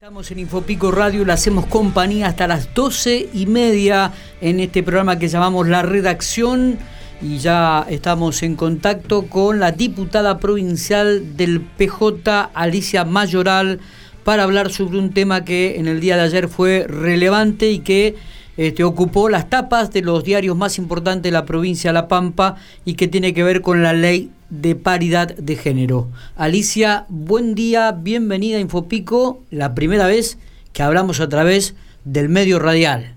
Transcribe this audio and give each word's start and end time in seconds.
Estamos 0.00 0.30
en 0.30 0.38
Infopico 0.38 0.92
Radio, 0.92 1.24
le 1.24 1.32
hacemos 1.32 1.66
compañía 1.66 2.28
hasta 2.28 2.46
las 2.46 2.72
doce 2.72 3.28
y 3.34 3.46
media 3.46 4.12
en 4.40 4.60
este 4.60 4.84
programa 4.84 5.18
que 5.18 5.26
llamamos 5.26 5.66
La 5.66 5.82
Redacción. 5.82 6.78
Y 7.20 7.38
ya 7.38 7.84
estamos 7.90 8.44
en 8.44 8.54
contacto 8.54 9.26
con 9.26 9.58
la 9.58 9.72
diputada 9.72 10.38
provincial 10.38 11.36
del 11.36 11.60
PJ, 11.60 12.50
Alicia 12.54 13.04
Mayoral, 13.04 13.80
para 14.22 14.44
hablar 14.44 14.70
sobre 14.70 15.00
un 15.00 15.12
tema 15.12 15.44
que 15.44 15.80
en 15.80 15.88
el 15.88 15.98
día 15.98 16.16
de 16.16 16.22
ayer 16.22 16.46
fue 16.46 16.86
relevante 16.88 17.68
y 17.68 17.80
que 17.80 18.14
este, 18.56 18.84
ocupó 18.84 19.28
las 19.28 19.50
tapas 19.50 19.90
de 19.90 20.02
los 20.02 20.22
diarios 20.22 20.56
más 20.56 20.78
importantes 20.78 21.24
de 21.24 21.32
la 21.32 21.44
provincia 21.44 21.90
de 21.90 21.94
La 21.94 22.06
Pampa 22.06 22.54
y 22.84 22.94
que 22.94 23.08
tiene 23.08 23.34
que 23.34 23.42
ver 23.42 23.62
con 23.62 23.82
la 23.82 23.94
ley 23.94 24.30
de 24.50 24.74
paridad 24.74 25.28
de 25.28 25.56
género. 25.56 26.08
Alicia, 26.36 27.04
buen 27.08 27.54
día, 27.54 27.92
bienvenida 27.92 28.56
a 28.56 28.60
Infopico, 28.60 29.42
la 29.50 29.74
primera 29.74 30.06
vez 30.06 30.38
que 30.72 30.82
hablamos 30.82 31.20
a 31.20 31.28
través 31.28 31.76
del 32.04 32.28
medio 32.28 32.58
radial. 32.58 33.14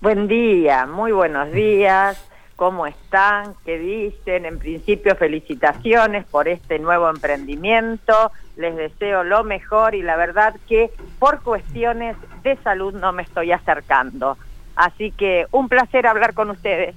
Buen 0.00 0.28
día, 0.28 0.86
muy 0.86 1.12
buenos 1.12 1.50
días, 1.52 2.22
¿cómo 2.56 2.86
están? 2.86 3.54
¿Qué 3.64 3.78
dicen? 3.78 4.46
En 4.46 4.58
principio 4.58 5.16
felicitaciones 5.16 6.24
por 6.26 6.48
este 6.48 6.78
nuevo 6.78 7.08
emprendimiento, 7.08 8.32
les 8.56 8.76
deseo 8.76 9.24
lo 9.24 9.44
mejor 9.44 9.94
y 9.94 10.02
la 10.02 10.16
verdad 10.16 10.54
que 10.68 10.90
por 11.18 11.42
cuestiones 11.42 12.16
de 12.42 12.56
salud 12.58 12.94
no 12.94 13.12
me 13.12 13.22
estoy 13.22 13.52
acercando. 13.52 14.36
Así 14.76 15.10
que 15.10 15.46
un 15.52 15.68
placer 15.68 16.06
hablar 16.06 16.34
con 16.34 16.50
ustedes 16.50 16.94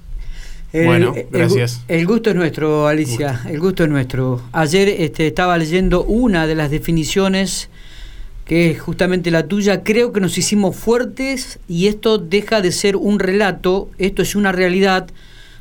bueno, 0.72 1.14
gracias. 1.30 1.84
El, 1.88 2.06
gusto 2.06 2.30
es 2.30 2.36
nuestro, 2.36 2.86
Alicia, 2.86 3.40
el 3.48 3.58
gusto 3.58 3.84
es 3.84 3.90
nuestro. 3.90 4.42
Ayer 4.52 4.88
este, 4.88 5.26
estaba 5.26 5.56
leyendo 5.56 6.04
una 6.04 6.46
de 6.46 6.54
las 6.54 6.70
definiciones 6.70 7.70
que 8.44 8.70
es 8.70 8.80
justamente 8.80 9.30
la 9.30 9.46
tuya. 9.46 9.84
Creo 9.84 10.12
que 10.12 10.20
nos 10.20 10.38
hicimos 10.38 10.74
fuertes 10.74 11.60
y 11.68 11.86
esto 11.86 12.18
deja 12.18 12.60
de 12.60 12.72
ser 12.72 12.96
un 12.96 13.18
relato, 13.18 13.90
esto 13.98 14.22
es 14.22 14.34
una 14.34 14.52
realidad. 14.52 15.08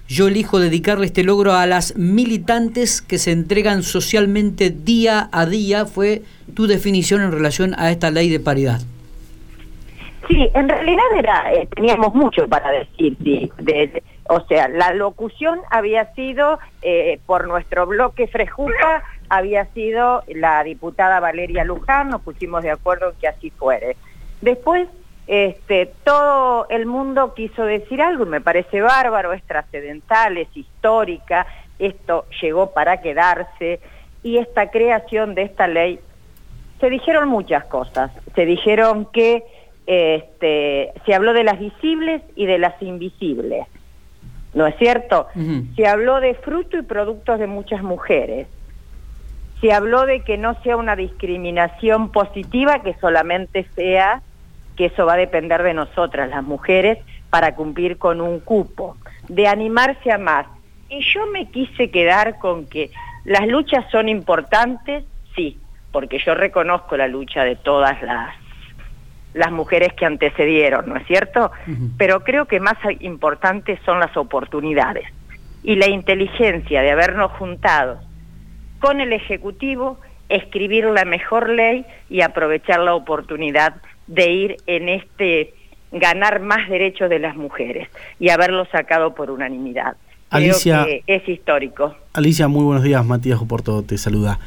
Yo 0.08 0.30
elijo 0.30 0.60
dedicarle 0.60 1.06
este 1.06 1.26
logro 1.26 1.54
a 1.54 1.66
las 1.66 1.98
militantes 1.98 3.02
que 3.02 3.18
se 3.18 3.32
entregan 3.32 3.84
socialmente 3.84 4.70
día 4.70 5.30
a 5.34 5.46
día, 5.46 5.86
fue 5.86 6.22
tu 6.54 6.66
definición 6.66 7.22
en 7.22 7.34
relación 7.34 7.76
a 7.78 7.92
esta 7.92 8.10
ley 8.10 8.30
de 8.30 8.40
paridad. 8.40 8.80
Sí, 10.30 10.50
en 10.54 10.70
realidad 10.70 11.04
era, 11.18 11.54
eh, 11.54 11.68
teníamos 11.76 12.14
mucho 12.14 12.48
para 12.48 12.70
decir, 12.72 13.18
sí, 13.22 13.52
de 13.60 14.02
o 14.30 14.42
sea, 14.42 14.68
la 14.68 14.94
locución 14.94 15.60
había 15.70 16.14
sido 16.14 16.60
eh, 16.82 17.20
por 17.26 17.48
nuestro 17.48 17.86
bloque 17.86 18.28
Frejuca, 18.28 19.04
había 19.30 19.66
sido 19.74 20.24
la 20.28 20.64
diputada 20.64 21.20
Valeria 21.20 21.64
Luján, 21.64 22.10
nos 22.10 22.22
pusimos 22.22 22.64
de 22.64 22.72
acuerdo 22.72 23.12
en 23.12 23.16
que 23.18 23.28
así 23.28 23.50
fuere. 23.52 23.96
Después, 24.42 24.88
este, 25.28 25.92
todo 26.04 26.68
el 26.70 26.86
mundo 26.86 27.34
quiso 27.34 27.64
decir 27.64 28.02
algo 28.02 28.26
y 28.26 28.30
me 28.30 28.42
parece 28.42 28.82
bárbaro, 28.82 29.34
es 29.34 29.44
trascendental, 29.44 30.38
es 30.38 30.56
histórica, 30.56 31.48
esto 31.80 32.26
llegó 32.42 32.72
para 32.72 33.02
quedarse 33.02 33.80
y 34.24 34.38
esta 34.38 34.72
creación 34.72 35.36
de 35.36 35.44
esta 35.44 35.68
ley, 35.68 36.00
se 36.80 36.90
dijeron 36.90 37.28
muchas 37.28 37.66
cosas, 37.66 38.12
se 38.36 38.46
dijeron 38.46 39.08
que 39.12 39.44
este, 39.86 40.94
se 41.06 41.14
habló 41.14 41.34
de 41.34 41.44
las 41.44 41.60
visibles 41.60 42.22
y 42.36 42.46
de 42.46 42.58
las 42.60 42.82
invisibles 42.82 43.68
¿no 44.54 44.68
es 44.68 44.76
cierto? 44.78 45.28
Se 45.76 45.88
habló 45.88 46.20
de 46.20 46.34
fruto 46.36 46.78
y 46.78 46.82
productos 46.82 47.40
de 47.40 47.48
muchas 47.48 47.84
mujeres. 47.84 48.48
Se 49.62 49.74
habló 49.74 50.06
de 50.06 50.22
que 50.22 50.38
no 50.38 50.62
sea 50.62 50.78
una 50.78 50.96
discriminación 50.96 52.12
positiva, 52.12 52.82
que 52.82 52.96
solamente 52.96 53.66
sea 53.76 54.22
que 54.76 54.86
eso 54.86 55.06
va 55.06 55.14
a 55.14 55.18
depender 55.18 55.64
de 55.64 55.74
nosotras, 55.74 56.30
las 56.30 56.44
mujeres, 56.44 57.00
para 57.30 57.56
cumplir 57.56 57.98
con 57.98 58.22
un 58.22 58.40
cupo, 58.40 58.96
de 59.28 59.48
animarse 59.48 60.12
a 60.12 60.18
más. 60.18 60.46
Y 60.90 61.02
yo 61.14 61.26
me 61.28 61.50
quise 61.50 61.90
quedar 61.90 62.38
con 62.40 62.68
que 62.68 62.92
las 63.26 63.48
luchas 63.48 63.84
son 63.92 64.08
importantes, 64.08 65.04
sí, 65.36 65.60
porque 65.92 66.20
yo 66.20 66.36
reconozco 66.36 66.96
la 66.96 67.08
lucha 67.08 67.44
de 67.44 67.56
todas 67.56 68.02
las 68.04 68.34
las 69.34 69.52
mujeres 69.52 69.94
que 69.94 70.06
antecedieron, 70.06 70.90
¿no 70.90 70.96
es 70.98 71.06
cierto? 71.06 71.52
Pero 71.98 72.24
creo 72.24 72.46
que 72.46 72.60
más 72.60 72.78
importantes 73.00 73.80
son 73.86 74.00
las 74.00 74.16
oportunidades 74.18 75.06
y 75.64 75.76
la 75.76 75.88
inteligencia 75.88 76.82
de 76.82 76.92
habernos 76.92 77.32
juntado 77.34 78.00
con 78.80 79.02
el 79.02 79.14
Ejecutivo, 79.14 80.00
escribir 80.30 80.86
la 80.86 81.06
mejor 81.06 81.50
ley 81.50 81.86
y 82.10 82.22
aprovechar 82.22 82.80
la 82.80 82.96
oportunidad 82.96 83.76
de 84.08 84.32
ir 84.32 84.58
en 84.66 84.90
este 84.90 85.54
ganar 85.92 86.42
más 86.42 86.70
derechos 86.70 87.10
de 87.10 87.20
las 87.20 87.36
mujeres 87.36 87.90
y 88.20 88.30
haberlo 88.30 88.66
sacado 88.66 89.16
por 89.16 89.32
unanimidad. 89.32 89.96
Alicia, 90.30 90.84
creo 90.84 91.02
que 91.06 91.16
es 91.16 91.30
histórico. 91.30 91.96
Alicia, 92.14 92.48
muy 92.48 92.64
buenos 92.64 92.84
días. 92.84 93.06
Matías 93.06 93.40
Oporto 93.40 93.84
te 93.84 93.98
saluda. 93.98 94.40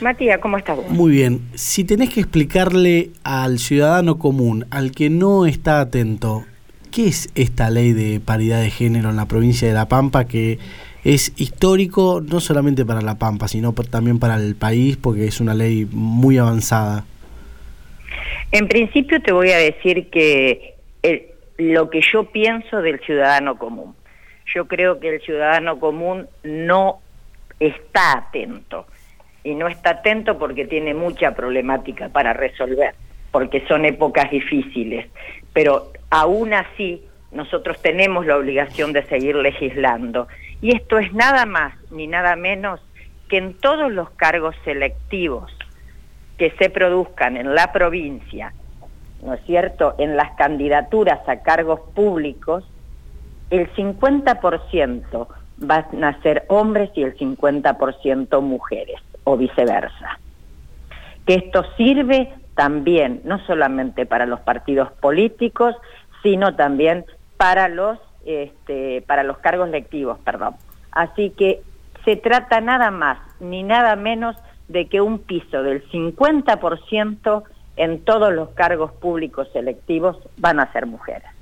Matías, 0.00 0.38
¿cómo 0.38 0.58
estás 0.58 0.76
vos? 0.76 0.88
Muy 0.90 1.10
bien. 1.10 1.40
Si 1.54 1.84
tenés 1.84 2.12
que 2.12 2.20
explicarle 2.20 3.10
al 3.24 3.58
ciudadano 3.58 4.18
común, 4.18 4.66
al 4.70 4.92
que 4.92 5.08
no 5.08 5.46
está 5.46 5.80
atento, 5.80 6.44
¿qué 6.92 7.06
es 7.08 7.30
esta 7.34 7.70
ley 7.70 7.92
de 7.92 8.20
paridad 8.20 8.60
de 8.60 8.70
género 8.70 9.08
en 9.08 9.16
la 9.16 9.26
provincia 9.26 9.66
de 9.66 9.74
La 9.74 9.88
Pampa 9.88 10.26
que 10.26 10.58
es 11.02 11.32
histórico 11.36 12.20
no 12.20 12.40
solamente 12.40 12.84
para 12.84 13.00
La 13.00 13.18
Pampa, 13.18 13.48
sino 13.48 13.72
también 13.72 14.18
para 14.18 14.36
el 14.36 14.54
país 14.54 14.98
porque 14.98 15.26
es 15.26 15.40
una 15.40 15.54
ley 15.54 15.88
muy 15.90 16.36
avanzada? 16.36 17.04
En 18.52 18.68
principio 18.68 19.22
te 19.22 19.32
voy 19.32 19.50
a 19.50 19.58
decir 19.58 20.10
que 20.10 20.74
lo 21.56 21.88
que 21.88 22.02
yo 22.12 22.24
pienso 22.24 22.82
del 22.82 23.00
ciudadano 23.00 23.56
común. 23.58 23.94
Yo 24.54 24.68
creo 24.68 25.00
que 25.00 25.14
el 25.14 25.20
ciudadano 25.22 25.80
común 25.80 26.26
no 26.44 27.00
está 27.58 28.18
atento 28.18 28.86
y 29.46 29.54
no 29.54 29.68
está 29.68 29.90
atento 29.90 30.38
porque 30.38 30.66
tiene 30.66 30.92
mucha 30.92 31.36
problemática 31.36 32.08
para 32.08 32.32
resolver, 32.32 32.96
porque 33.30 33.64
son 33.68 33.84
épocas 33.84 34.28
difíciles. 34.28 35.06
Pero 35.52 35.92
aún 36.10 36.52
así, 36.52 37.04
nosotros 37.30 37.80
tenemos 37.80 38.26
la 38.26 38.36
obligación 38.36 38.92
de 38.92 39.04
seguir 39.04 39.36
legislando. 39.36 40.26
Y 40.60 40.74
esto 40.74 40.98
es 40.98 41.12
nada 41.12 41.46
más 41.46 41.74
ni 41.92 42.08
nada 42.08 42.34
menos 42.34 42.80
que 43.28 43.36
en 43.36 43.54
todos 43.54 43.92
los 43.92 44.10
cargos 44.10 44.56
selectivos 44.64 45.56
que 46.38 46.50
se 46.58 46.68
produzcan 46.68 47.36
en 47.36 47.54
la 47.54 47.72
provincia, 47.72 48.52
¿no 49.22 49.34
es 49.34 49.40
cierto?, 49.46 49.94
en 49.98 50.16
las 50.16 50.32
candidaturas 50.32 51.20
a 51.28 51.42
cargos 51.42 51.80
públicos, 51.94 52.64
el 53.50 53.72
50% 53.74 55.28
van 55.58 56.04
a 56.04 56.20
ser 56.22 56.46
hombres 56.48 56.90
y 56.96 57.04
el 57.04 57.16
50% 57.16 58.40
mujeres 58.40 59.00
o 59.26 59.36
viceversa. 59.36 60.18
Que 61.26 61.34
esto 61.34 61.64
sirve 61.76 62.32
también, 62.54 63.20
no 63.24 63.44
solamente 63.46 64.06
para 64.06 64.24
los 64.24 64.40
partidos 64.40 64.92
políticos, 64.92 65.74
sino 66.22 66.54
también 66.54 67.04
para 67.36 67.68
los, 67.68 67.98
este, 68.24 69.02
para 69.02 69.24
los 69.24 69.38
cargos 69.38 69.68
lectivos, 69.68 70.18
perdón. 70.20 70.54
Así 70.92 71.30
que 71.30 71.60
se 72.04 72.16
trata 72.16 72.60
nada 72.60 72.92
más 72.92 73.18
ni 73.40 73.64
nada 73.64 73.96
menos 73.96 74.36
de 74.68 74.86
que 74.86 75.00
un 75.00 75.18
piso 75.18 75.62
del 75.62 75.84
50% 75.90 77.42
en 77.76 78.04
todos 78.04 78.32
los 78.32 78.50
cargos 78.50 78.92
públicos 78.92 79.48
selectivos 79.52 80.16
van 80.38 80.60
a 80.60 80.72
ser 80.72 80.86
mujeres. 80.86 81.35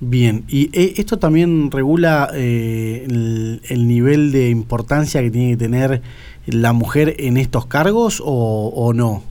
Bien, 0.00 0.44
y 0.46 0.70
eh, 0.78 0.94
esto 0.98 1.18
también 1.18 1.72
regula 1.72 2.30
eh, 2.32 3.04
el, 3.08 3.88
nivel 3.88 4.30
de 4.30 4.48
importancia 4.48 5.20
que 5.20 5.30
tiene 5.30 5.50
que 5.50 5.56
tener 5.56 6.02
la 6.46 6.72
mujer 6.72 7.16
en 7.18 7.36
estos 7.36 7.66
cargos 7.66 8.22
o, 8.24 8.92
no? 8.94 9.24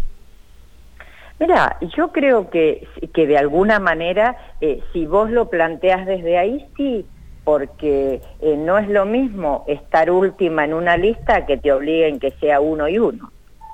Mira, 1.39 1.77
yo 1.95 2.11
creo 2.11 2.49
que, 2.49 2.85
que 3.13 3.27
de 3.27 3.37
alguna 3.37 3.79
manera, 3.79 4.35
eh, 4.59 4.81
si 4.91 5.05
vos 5.05 5.31
lo 5.31 5.49
planteas 5.49 6.05
desde 6.05 6.37
ahí, 6.37 6.65
sí, 6.75 7.05
porque 7.45 8.21
no 8.57 8.77
es 8.77 8.89
lo 8.89 9.05
mismo 9.05 9.63
estar 9.67 10.11
última 10.11 10.65
en 10.65 10.73
una 10.73 10.97
lista 10.97 11.45
que 11.45 11.55
te 11.55 11.71
obliguen 11.71 12.19
que 12.19 12.31
sea 12.41 12.59
uno 12.59 12.89
y 12.89 12.97
uno. 12.97 13.31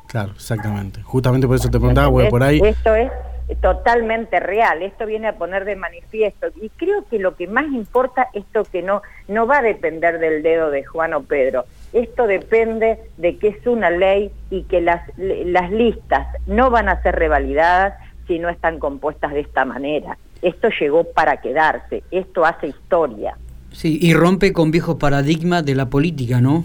Claro, 0.07 0.33
exactamente. 0.33 1.01
Justamente 1.01 1.47
por 1.47 1.55
eso 1.55 1.69
te 1.69 1.79
preguntaba, 1.79 2.11
porque 2.11 2.29
por 2.29 2.43
ahí... 2.43 2.61
Esto 2.63 2.93
es 2.93 3.09
totalmente 3.55 4.39
real. 4.39 4.81
Esto 4.81 5.05
viene 5.05 5.27
a 5.27 5.35
poner 5.35 5.65
de 5.65 5.75
manifiesto 5.75 6.47
y 6.61 6.69
creo 6.69 7.05
que 7.09 7.19
lo 7.19 7.35
que 7.35 7.47
más 7.47 7.65
importa 7.65 8.29
esto 8.33 8.63
que 8.63 8.81
no 8.81 9.01
no 9.27 9.47
va 9.47 9.59
a 9.59 9.61
depender 9.61 10.19
del 10.19 10.43
dedo 10.43 10.69
de 10.69 10.83
Juan 10.83 11.13
o 11.13 11.23
Pedro. 11.23 11.65
Esto 11.91 12.27
depende 12.27 12.99
de 13.17 13.37
que 13.37 13.49
es 13.49 13.67
una 13.67 13.89
ley 13.89 14.31
y 14.49 14.63
que 14.63 14.81
las 14.81 15.01
las 15.17 15.71
listas 15.71 16.27
no 16.47 16.69
van 16.69 16.89
a 16.89 17.01
ser 17.01 17.15
revalidadas 17.15 17.95
si 18.27 18.39
no 18.39 18.49
están 18.49 18.79
compuestas 18.79 19.33
de 19.33 19.41
esta 19.41 19.65
manera. 19.65 20.17
Esto 20.41 20.69
llegó 20.79 21.05
para 21.05 21.37
quedarse, 21.37 22.03
esto 22.11 22.45
hace 22.45 22.67
historia. 22.67 23.37
Sí, 23.71 23.97
y 24.01 24.13
rompe 24.13 24.53
con 24.53 24.71
viejos 24.71 24.97
paradigmas 24.97 25.65
de 25.65 25.75
la 25.75 25.89
política, 25.89 26.41
¿no? 26.41 26.63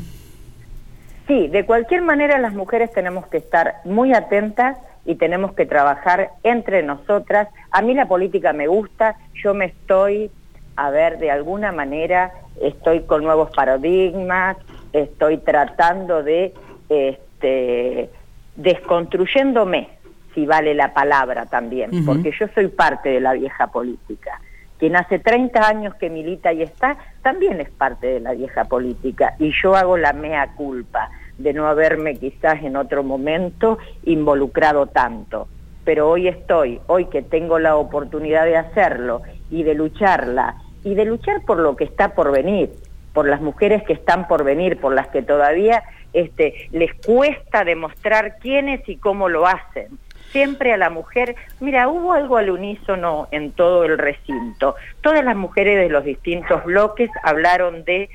Sí, 1.26 1.48
de 1.48 1.64
cualquier 1.66 2.02
manera 2.02 2.38
las 2.38 2.54
mujeres 2.54 2.92
tenemos 2.92 3.26
que 3.26 3.36
estar 3.36 3.76
muy 3.84 4.14
atentas 4.14 4.78
y 5.08 5.14
tenemos 5.14 5.54
que 5.54 5.64
trabajar 5.64 6.32
entre 6.42 6.82
nosotras. 6.82 7.48
A 7.70 7.80
mí 7.80 7.94
la 7.94 8.06
política 8.06 8.52
me 8.52 8.66
gusta, 8.66 9.16
yo 9.42 9.54
me 9.54 9.64
estoy, 9.64 10.30
a 10.76 10.90
ver, 10.90 11.18
de 11.18 11.30
alguna 11.30 11.72
manera 11.72 12.30
estoy 12.60 13.00
con 13.00 13.24
nuevos 13.24 13.50
paradigmas, 13.56 14.58
estoy 14.92 15.38
tratando 15.38 16.22
de, 16.22 16.52
este, 16.90 18.10
desconstruyéndome, 18.56 19.88
si 20.34 20.44
vale 20.44 20.74
la 20.74 20.92
palabra 20.92 21.46
también, 21.46 22.04
porque 22.04 22.30
yo 22.38 22.46
soy 22.54 22.68
parte 22.68 23.08
de 23.08 23.20
la 23.20 23.32
vieja 23.32 23.68
política. 23.68 24.38
Quien 24.76 24.94
hace 24.94 25.18
30 25.18 25.66
años 25.66 25.94
que 25.94 26.10
milita 26.10 26.52
y 26.52 26.62
está, 26.62 26.98
también 27.22 27.62
es 27.62 27.70
parte 27.70 28.08
de 28.08 28.20
la 28.20 28.34
vieja 28.34 28.66
política, 28.66 29.36
y 29.38 29.52
yo 29.62 29.74
hago 29.74 29.96
la 29.96 30.12
mea 30.12 30.48
culpa 30.54 31.08
de 31.38 31.52
no 31.52 31.68
haberme 31.68 32.16
quizás 32.16 32.62
en 32.62 32.76
otro 32.76 33.02
momento 33.02 33.78
involucrado 34.04 34.86
tanto. 34.86 35.48
Pero 35.84 36.10
hoy 36.10 36.28
estoy, 36.28 36.80
hoy 36.86 37.06
que 37.06 37.22
tengo 37.22 37.58
la 37.58 37.76
oportunidad 37.76 38.44
de 38.44 38.56
hacerlo 38.56 39.22
y 39.50 39.62
de 39.62 39.74
lucharla, 39.74 40.56
y 40.84 40.94
de 40.94 41.04
luchar 41.04 41.44
por 41.46 41.58
lo 41.58 41.76
que 41.76 41.84
está 41.84 42.14
por 42.14 42.30
venir, 42.30 42.70
por 43.14 43.26
las 43.26 43.40
mujeres 43.40 43.82
que 43.84 43.94
están 43.94 44.28
por 44.28 44.44
venir, 44.44 44.78
por 44.78 44.94
las 44.94 45.08
que 45.08 45.22
todavía 45.22 45.82
este, 46.12 46.68
les 46.72 46.92
cuesta 46.94 47.64
demostrar 47.64 48.38
quiénes 48.38 48.86
y 48.88 48.96
cómo 48.96 49.28
lo 49.28 49.46
hacen. 49.46 49.98
Siempre 50.30 50.74
a 50.74 50.76
la 50.76 50.90
mujer, 50.90 51.36
mira, 51.58 51.88
hubo 51.88 52.12
algo 52.12 52.36
al 52.36 52.50
unísono 52.50 53.28
en 53.30 53.52
todo 53.52 53.84
el 53.84 53.96
recinto. 53.96 54.76
Todas 55.00 55.24
las 55.24 55.36
mujeres 55.36 55.78
de 55.78 55.88
los 55.88 56.04
distintos 56.04 56.64
bloques 56.64 57.10
hablaron 57.22 57.84
de 57.84 58.10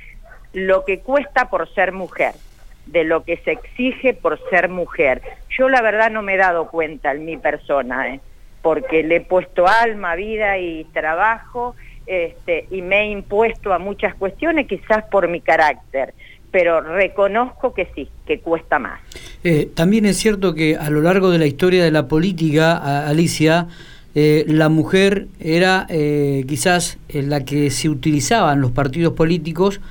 lo 0.54 0.86
que 0.86 1.00
cuesta 1.00 1.50
por 1.50 1.68
ser 1.74 1.92
mujer 1.92 2.34
de 2.86 3.04
lo 3.04 3.24
que 3.24 3.38
se 3.38 3.52
exige 3.52 4.14
por 4.14 4.40
ser 4.50 4.70
mujer. 4.70 5.22
Yo 5.58 5.70
la 5.70 5.82
verdad 5.82 6.12
no 6.12 6.22
me 6.22 6.36
he 6.36 6.38
dado 6.38 6.70
cuenta 6.70 7.12
en 7.12 7.26
mi 7.26 7.38
persona, 7.38 8.14
¿eh? 8.14 8.20
porque 8.62 9.04
le 9.04 9.18
he 9.18 9.22
puesto 9.22 9.68
alma, 9.68 10.16
vida 10.16 10.58
y 10.58 10.86
trabajo 10.94 11.76
este, 12.06 12.68
y 12.72 12.82
me 12.82 13.02
he 13.02 13.12
impuesto 13.12 13.74
a 13.74 13.80
muchas 13.80 14.16
cuestiones, 14.16 14.68
quizás 14.68 15.04
por 15.12 15.28
mi 15.28 15.42
carácter, 15.42 16.14
pero 16.52 16.82
reconozco 16.82 17.74
que 17.74 17.88
sí, 17.96 18.10
que 18.26 18.40
cuesta 18.40 18.80
más. 18.80 19.02
Eh, 19.44 19.70
también 19.74 20.06
es 20.06 20.18
cierto 20.18 20.54
que 20.54 20.76
a 20.76 20.90
lo 20.90 21.02
largo 21.02 21.30
de 21.30 21.40
la 21.40 21.46
historia 21.46 21.84
de 21.84 21.92
la 21.92 22.08
política, 22.08 23.08
Alicia, 23.08 23.68
eh, 24.16 24.46
la 24.48 24.70
mujer 24.70 25.28
era 25.40 25.88
quizás 25.90 27.00
la 27.10 27.44
que 27.44 27.70
se 27.72 27.90
utilizaba 27.90 28.54
en 28.54 28.62
los 28.62 28.72
partidos 28.72 29.14
políticos 29.14 29.82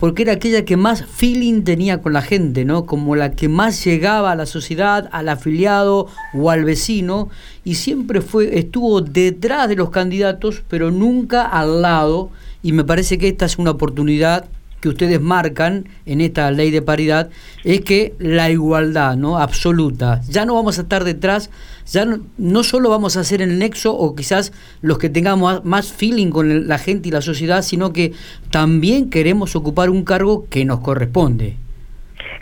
porque 0.00 0.22
era 0.22 0.32
aquella 0.32 0.64
que 0.64 0.78
más 0.78 1.04
feeling 1.04 1.62
tenía 1.62 2.00
con 2.00 2.14
la 2.14 2.22
gente, 2.22 2.64
¿no? 2.64 2.86
Como 2.86 3.14
la 3.16 3.32
que 3.32 3.50
más 3.50 3.84
llegaba 3.84 4.32
a 4.32 4.34
la 4.34 4.46
sociedad, 4.46 5.10
al 5.12 5.28
afiliado 5.28 6.08
o 6.32 6.50
al 6.50 6.64
vecino, 6.64 7.28
y 7.64 7.74
siempre 7.74 8.22
fue, 8.22 8.58
estuvo 8.58 9.02
detrás 9.02 9.68
de 9.68 9.76
los 9.76 9.90
candidatos, 9.90 10.62
pero 10.68 10.90
nunca 10.90 11.42
al 11.44 11.82
lado, 11.82 12.30
y 12.62 12.72
me 12.72 12.82
parece 12.82 13.18
que 13.18 13.28
esta 13.28 13.44
es 13.44 13.58
una 13.58 13.72
oportunidad 13.72 14.46
que 14.80 14.88
ustedes 14.88 15.20
marcan 15.20 15.88
en 16.06 16.20
esta 16.20 16.50
ley 16.50 16.70
de 16.70 16.82
paridad 16.82 17.30
es 17.64 17.82
que 17.82 18.14
la 18.18 18.50
igualdad 18.50 19.16
no 19.16 19.38
absoluta 19.38 20.20
ya 20.28 20.44
no 20.44 20.54
vamos 20.54 20.78
a 20.78 20.82
estar 20.82 21.04
detrás 21.04 21.50
ya 21.86 22.06
no, 22.38 22.62
solo 22.62 22.90
vamos 22.90 23.16
a 23.16 23.24
ser 23.24 23.42
el 23.42 23.58
nexo 23.58 23.94
o 23.94 24.14
quizás 24.14 24.52
los 24.80 24.98
que 24.98 25.08
tengamos 25.08 25.64
más 25.64 25.92
feeling 25.92 26.30
con 26.30 26.68
la 26.68 26.78
gente 26.78 27.08
y 27.08 27.12
la 27.12 27.20
sociedad 27.20 27.62
sino 27.62 27.92
que 27.92 28.12
también 28.50 29.10
queremos 29.10 29.54
ocupar 29.56 29.90
un 29.90 30.04
cargo 30.04 30.46
que 30.48 30.64
nos 30.64 30.80
corresponde 30.80 31.56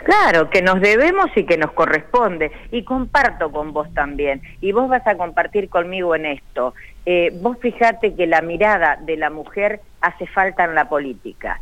Claro, 0.03 0.49
que 0.49 0.63
nos 0.63 0.81
debemos 0.81 1.27
y 1.35 1.43
que 1.45 1.57
nos 1.57 1.71
corresponde. 1.73 2.51
Y 2.71 2.83
comparto 2.83 3.51
con 3.51 3.73
vos 3.73 3.93
también. 3.93 4.41
Y 4.59 4.71
vos 4.71 4.89
vas 4.89 5.05
a 5.05 5.15
compartir 5.15 5.69
conmigo 5.69 6.15
en 6.15 6.25
esto. 6.25 6.73
Eh, 7.05 7.31
vos 7.41 7.57
fijate 7.61 8.15
que 8.15 8.25
la 8.25 8.41
mirada 8.41 8.97
de 9.01 9.17
la 9.17 9.29
mujer 9.29 9.81
hace 10.01 10.25
falta 10.25 10.63
en 10.63 10.73
la 10.73 10.89
política 10.89 11.59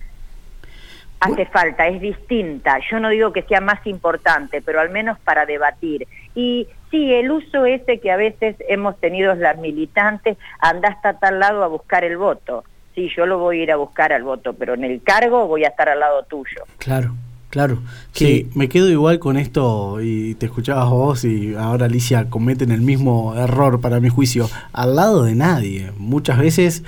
hace 1.20 1.46
falta, 1.46 1.88
es 1.88 2.02
distinta. 2.02 2.80
Yo 2.90 3.00
no 3.00 3.10
digo 3.10 3.34
que 3.34 3.44
sea 3.44 3.62
más 3.62 3.86
importante, 3.86 4.62
pero 4.62 4.80
al 4.80 4.90
menos 4.90 5.18
para 5.20 5.46
debatir. 5.46 6.08
Y 6.36 6.68
sí, 6.92 7.14
el 7.14 7.32
uso 7.32 7.66
ese 7.66 8.00
que 8.00 8.12
a 8.12 8.18
veces 8.18 8.56
hemos 8.68 8.98
tenido 9.00 9.34
las 9.36 9.58
militantes, 9.58 10.38
anda 10.60 10.90
hasta 10.90 11.20
tal 11.20 11.40
lado 11.40 11.64
a 11.64 11.68
buscar 11.68 12.04
el 12.04 12.18
voto. 12.18 12.64
Sí, 12.96 13.10
yo 13.16 13.26
lo 13.26 13.38
voy 13.38 13.60
a 13.60 13.64
ir 13.64 13.72
a 13.72 13.76
buscar 13.76 14.12
al 14.12 14.24
voto, 14.24 14.54
pero 14.54 14.74
en 14.74 14.84
el 14.84 15.02
cargo 15.04 15.48
voy 15.48 15.66
a 15.66 15.70
estar 15.70 15.90
al 15.90 16.00
lado 16.00 16.24
tuyo. 16.24 16.64
Claro. 16.78 17.14
Claro, 17.50 17.80
sí, 18.12 18.50
me 18.56 18.68
quedo 18.68 18.90
igual 18.90 19.20
con 19.20 19.38
esto 19.38 20.02
y 20.02 20.36
te 20.36 20.48
escuchabas 20.48 20.90
vos 20.90 21.24
y 21.24 21.56
ahora 21.56 21.86
Alicia 21.86 22.30
cometen 22.30 22.72
el 22.72 22.82
mismo 22.82 23.36
error 23.38 23.80
para 23.80 24.02
mi 24.02 24.10
juicio, 24.10 24.50
al 24.74 24.98
lado 24.98 25.24
de 25.24 25.34
nadie. 25.34 25.94
Muchas 25.98 26.40
veces 26.40 26.84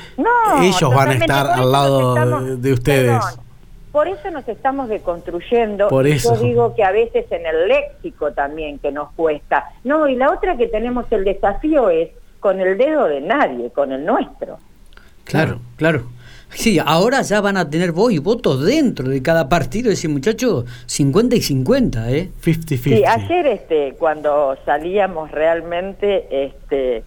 ellos 0.62 0.94
van 0.94 1.10
a 1.10 1.14
estar 1.14 1.48
al 1.48 1.72
lado 1.72 2.58
de, 2.58 2.74
ustedes. 2.74 3.24
Por 4.00 4.08
eso 4.08 4.32
nos 4.32 4.48
estamos 4.48 4.88
deconstruyendo. 4.88 5.90
Por 5.90 6.08
eso. 6.08 6.34
Yo 6.36 6.42
digo 6.42 6.74
que 6.74 6.86
a 6.86 6.92
veces 6.92 7.30
en 7.32 7.46
el 7.46 7.68
léxico 7.68 8.32
también 8.32 8.80
que 8.80 8.94
nos 8.94 9.12
cuesta. 9.12 9.66
No, 9.84 10.08
y 10.08 10.16
la 10.16 10.32
otra 10.32 10.56
que 10.56 10.68
tenemos 10.68 11.06
el 11.12 11.26
desafío 11.26 11.90
es 11.90 12.08
con 12.40 12.62
el 12.62 12.78
dedo 12.78 13.10
de 13.10 13.20
nadie, 13.20 13.70
con 13.72 13.92
el 13.92 14.06
nuestro. 14.06 14.58
Claro, 15.26 15.60
claro. 15.76 16.06
Sí, 16.50 16.80
ahora 16.80 17.24
ya 17.24 17.42
van 17.42 17.58
a 17.58 17.70
tener 17.70 17.92
voz 17.92 18.14
y 18.14 18.20
votos 18.20 18.66
dentro 18.66 19.10
de 19.10 19.22
cada 19.22 19.50
partido, 19.50 19.92
ese 19.92 20.08
muchacho 20.08 20.64
50 20.86 21.36
y 21.36 21.42
50, 21.42 22.12
¿eh? 22.12 22.30
50-50. 22.42 22.78
Sí, 22.78 23.04
ayer 23.04 23.48
este, 23.48 23.96
cuando 24.00 24.58
salíamos 24.64 25.30
realmente, 25.30 26.46
este, 26.46 27.04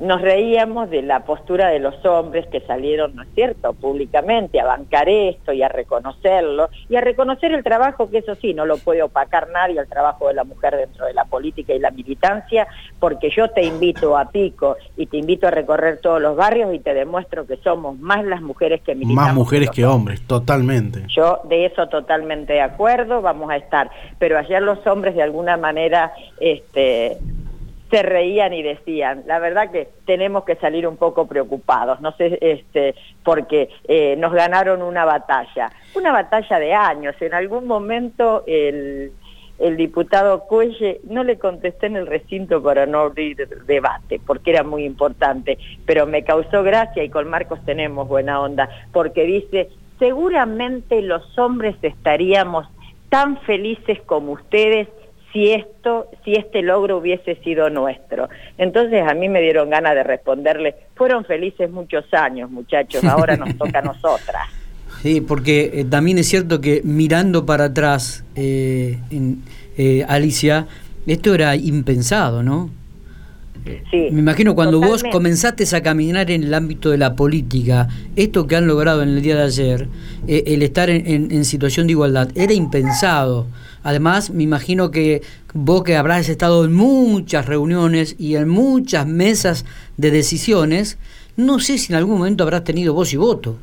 nos 0.00 0.22
reíamos 0.22 0.88
de 0.88 1.02
la 1.02 1.24
postura 1.24 1.68
de 1.68 1.78
los 1.78 2.04
hombres 2.06 2.46
que 2.48 2.60
salieron, 2.60 3.14
¿no 3.14 3.22
es 3.22 3.28
cierto?, 3.34 3.74
públicamente 3.74 4.58
a 4.58 4.64
bancar 4.64 5.08
esto 5.08 5.52
y 5.52 5.62
a 5.62 5.68
reconocerlo, 5.68 6.70
y 6.88 6.96
a 6.96 7.02
reconocer 7.02 7.52
el 7.52 7.62
trabajo 7.62 8.10
que 8.10 8.18
eso 8.18 8.34
sí, 8.34 8.54
no 8.54 8.64
lo 8.64 8.78
puede 8.78 9.02
opacar 9.02 9.48
nadie, 9.50 9.78
el 9.78 9.88
trabajo 9.88 10.28
de 10.28 10.34
la 10.34 10.44
mujer 10.44 10.76
dentro 10.76 11.04
de 11.04 11.12
la 11.12 11.26
política 11.26 11.74
y 11.74 11.78
la 11.78 11.90
militancia, 11.90 12.66
porque 12.98 13.30
yo 13.30 13.48
te 13.50 13.62
invito 13.62 14.16
a 14.16 14.30
Pico 14.30 14.76
y 14.96 15.06
te 15.06 15.18
invito 15.18 15.46
a 15.46 15.50
recorrer 15.50 15.98
todos 15.98 16.20
los 16.20 16.34
barrios 16.34 16.74
y 16.74 16.78
te 16.78 16.94
demuestro 16.94 17.46
que 17.46 17.58
somos 17.58 17.98
más 17.98 18.24
las 18.24 18.40
mujeres 18.40 18.80
que 18.80 18.94
militamos. 18.94 19.26
Más 19.26 19.34
mujeres 19.34 19.70
que 19.70 19.84
hombres, 19.84 20.26
totalmente. 20.26 21.04
Yo 21.08 21.40
de 21.44 21.66
eso 21.66 21.88
totalmente 21.88 22.54
de 22.54 22.62
acuerdo, 22.62 23.20
vamos 23.20 23.50
a 23.50 23.56
estar, 23.56 23.90
pero 24.18 24.38
ayer 24.38 24.62
los 24.62 24.86
hombres 24.86 25.14
de 25.14 25.22
alguna 25.22 25.58
manera, 25.58 26.12
este 26.40 27.18
se 27.90 28.02
reían 28.02 28.52
y 28.52 28.62
decían, 28.62 29.24
la 29.26 29.38
verdad 29.40 29.70
que 29.70 29.88
tenemos 30.06 30.44
que 30.44 30.54
salir 30.56 30.86
un 30.86 30.96
poco 30.96 31.26
preocupados, 31.26 32.00
no 32.00 32.12
sé, 32.12 32.38
este, 32.40 32.94
porque 33.24 33.68
eh, 33.88 34.14
nos 34.16 34.32
ganaron 34.32 34.80
una 34.80 35.04
batalla, 35.04 35.72
una 35.94 36.12
batalla 36.12 36.58
de 36.58 36.72
años, 36.72 37.16
en 37.20 37.34
algún 37.34 37.66
momento 37.66 38.44
el, 38.46 39.12
el 39.58 39.76
diputado 39.76 40.44
Cuelle, 40.44 41.00
no 41.04 41.24
le 41.24 41.38
contesté 41.38 41.86
en 41.86 41.96
el 41.96 42.06
recinto 42.06 42.62
para 42.62 42.86
no 42.86 43.00
abrir 43.00 43.36
debate, 43.66 44.20
porque 44.24 44.52
era 44.52 44.62
muy 44.62 44.84
importante, 44.84 45.58
pero 45.84 46.06
me 46.06 46.22
causó 46.22 46.62
gracia 46.62 47.02
y 47.02 47.10
con 47.10 47.28
Marcos 47.28 47.58
tenemos 47.64 48.06
buena 48.06 48.40
onda, 48.40 48.68
porque 48.92 49.24
dice, 49.24 49.68
seguramente 49.98 51.02
los 51.02 51.36
hombres 51.38 51.74
estaríamos 51.82 52.66
tan 53.08 53.38
felices 53.40 54.00
como 54.06 54.32
ustedes 54.32 54.88
si 55.32 55.50
esto, 55.50 56.08
si 56.24 56.34
este 56.34 56.62
logro 56.62 56.98
hubiese 56.98 57.36
sido 57.36 57.70
nuestro. 57.70 58.28
Entonces 58.58 59.02
a 59.06 59.14
mí 59.14 59.28
me 59.28 59.40
dieron 59.40 59.70
ganas 59.70 59.94
de 59.94 60.02
responderle, 60.02 60.74
fueron 60.94 61.24
felices 61.24 61.70
muchos 61.70 62.04
años, 62.12 62.50
muchachos, 62.50 63.04
ahora 63.04 63.36
nos 63.36 63.56
toca 63.56 63.78
a 63.78 63.82
nosotras. 63.82 64.42
Sí, 65.02 65.22
porque 65.22 65.70
eh, 65.72 65.84
también 65.84 66.18
es 66.18 66.28
cierto 66.28 66.60
que 66.60 66.82
mirando 66.84 67.46
para 67.46 67.66
atrás, 67.66 68.22
eh, 68.34 68.98
en, 69.10 69.42
eh, 69.78 70.04
Alicia, 70.06 70.66
esto 71.06 71.34
era 71.34 71.56
impensado, 71.56 72.42
¿no? 72.42 72.68
Sí, 73.90 74.08
Me 74.10 74.20
imagino 74.20 74.54
cuando 74.54 74.80
vos 74.80 75.02
comenzaste 75.10 75.64
a 75.76 75.82
caminar 75.82 76.30
en 76.30 76.44
el 76.44 76.54
ámbito 76.54 76.90
de 76.90 76.98
la 76.98 77.14
política, 77.14 77.88
esto 78.16 78.46
que 78.46 78.56
han 78.56 78.66
logrado 78.66 79.02
en 79.02 79.10
el 79.10 79.22
día 79.22 79.36
de 79.36 79.42
ayer, 79.42 79.88
el 80.26 80.62
estar 80.62 80.88
en 80.90 81.44
situación 81.44 81.86
de 81.86 81.92
igualdad, 81.92 82.30
era 82.34 82.52
impensado. 82.52 83.46
Además, 83.82 84.30
me 84.30 84.42
imagino 84.42 84.90
que 84.90 85.22
vos 85.54 85.82
que 85.84 85.96
habrás 85.96 86.28
estado 86.28 86.64
en 86.64 86.72
muchas 86.72 87.46
reuniones 87.46 88.14
y 88.18 88.36
en 88.36 88.48
muchas 88.48 89.06
mesas 89.06 89.64
de 89.96 90.10
decisiones, 90.10 90.98
no 91.36 91.58
sé 91.58 91.78
si 91.78 91.92
en 91.92 91.98
algún 91.98 92.18
momento 92.18 92.44
habrás 92.44 92.64
tenido 92.64 92.92
voz 92.92 93.12
y 93.12 93.16
voto. 93.16 93.56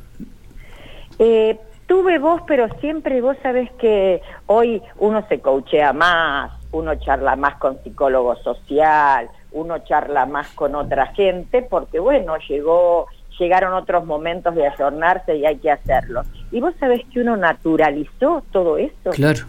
Eh, 1.19 1.57
tuve 1.85 2.17
voz, 2.17 2.41
pero 2.47 2.67
siempre 2.79 3.21
vos 3.21 3.37
sabés 3.43 3.71
que 3.73 4.21
hoy 4.47 4.81
uno 4.97 5.23
se 5.29 5.39
coachea 5.39 5.93
más, 5.93 6.51
uno 6.71 6.95
charla 6.95 7.35
más 7.35 7.55
con 7.57 7.77
psicólogo 7.83 8.35
social, 8.37 9.29
uno 9.57 9.79
charla 9.79 10.25
más 10.25 10.47
con 10.49 10.75
otra 10.75 11.07
gente, 11.07 11.61
porque 11.61 11.99
bueno, 11.99 12.35
llegó, 12.47 13.07
llegaron 13.39 13.73
otros 13.73 14.05
momentos 14.05 14.55
de 14.55 14.67
ayornarse 14.67 15.35
y 15.35 15.45
hay 15.45 15.57
que 15.57 15.71
hacerlo. 15.71 16.23
Y 16.51 16.61
vos 16.61 16.73
sabés 16.79 17.01
que 17.11 17.21
uno 17.21 17.37
naturalizó 17.37 18.43
todo 18.51 18.77
eso. 18.77 19.11
Claro. 19.11 19.45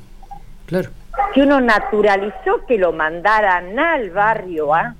Claro. 0.66 0.90
que 1.34 1.42
uno 1.42 1.60
naturalizó 1.60 2.66
que 2.66 2.76
lo 2.76 2.92
mandaran 2.92 3.78
al 3.78 4.10
barrio 4.10 4.74
A, 4.74 4.94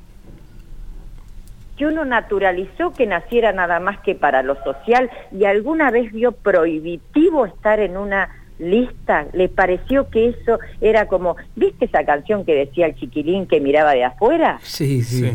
que 1.77 1.87
uno 1.87 2.05
naturalizó 2.05 2.93
que 2.93 3.07
naciera 3.07 3.53
nada 3.53 3.79
más 3.79 4.01
que 4.01 4.15
para 4.15 4.43
lo 4.43 4.57
social 4.65 5.11
y 5.31 5.45
alguna 5.45 5.91
vez 5.91 6.11
vio 6.13 6.33
prohibitivo 6.33 7.47
estar 7.47 7.79
en 7.81 7.97
una 7.97 8.38
lista, 8.59 9.27
le 9.33 9.49
pareció 9.49 10.09
que 10.09 10.29
eso 10.29 10.59
era 10.81 11.07
como, 11.07 11.37
¿viste 11.57 11.85
esa 11.85 12.05
canción 12.05 12.45
que 12.45 12.55
decía 12.55 12.87
el 12.87 12.97
chiquilín 12.97 13.47
que 13.47 13.61
miraba 13.61 13.93
de 13.93 14.05
afuera? 14.05 14.59
Sí, 14.63 15.03
sí, 15.03 15.31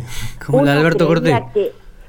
como 0.45 0.63
la 0.63 0.73
de 0.73 0.79
Alberto 0.79 1.07
Cortés. 1.07 1.35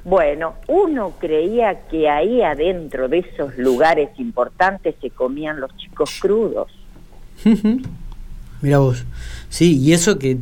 bueno, 0.03 0.55
uno 0.67 1.13
creía 1.19 1.87
que 1.89 2.09
ahí 2.09 2.41
adentro 2.41 3.07
de 3.07 3.19
esos 3.19 3.57
lugares 3.57 4.09
importantes 4.17 4.95
se 5.01 5.09
comían 5.09 5.59
los 5.59 5.75
chicos 5.77 6.19
crudos. 6.21 6.71
Mira 8.61 8.79
vos, 8.79 9.05
sí, 9.49 9.77
y 9.79 9.93
eso 9.93 10.17
que 10.17 10.37